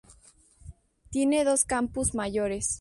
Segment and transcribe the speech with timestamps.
[1.11, 2.69] Tiene dos campus mayores.